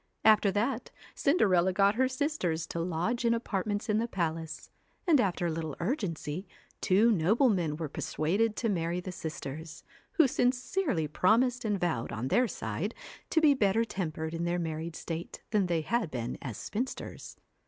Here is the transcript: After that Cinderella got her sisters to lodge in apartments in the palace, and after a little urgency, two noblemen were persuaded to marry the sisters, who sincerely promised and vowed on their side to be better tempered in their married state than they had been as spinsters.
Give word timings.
After 0.25 0.49
that 0.53 0.89
Cinderella 1.13 1.71
got 1.71 1.93
her 1.93 2.07
sisters 2.07 2.65
to 2.65 2.79
lodge 2.79 3.23
in 3.23 3.35
apartments 3.35 3.87
in 3.87 3.99
the 3.99 4.07
palace, 4.07 4.71
and 5.07 5.21
after 5.21 5.45
a 5.45 5.51
little 5.51 5.75
urgency, 5.79 6.47
two 6.81 7.11
noblemen 7.11 7.77
were 7.77 7.87
persuaded 7.87 8.55
to 8.55 8.67
marry 8.67 8.99
the 8.99 9.11
sisters, 9.11 9.83
who 10.13 10.27
sincerely 10.27 11.07
promised 11.07 11.63
and 11.65 11.79
vowed 11.79 12.11
on 12.11 12.29
their 12.29 12.47
side 12.47 12.95
to 13.29 13.39
be 13.41 13.53
better 13.53 13.85
tempered 13.85 14.33
in 14.33 14.43
their 14.43 14.57
married 14.57 14.95
state 14.95 15.43
than 15.51 15.67
they 15.67 15.81
had 15.81 16.09
been 16.09 16.35
as 16.41 16.57
spinsters. 16.57 17.37